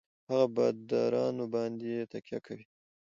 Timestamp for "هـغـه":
0.29-0.45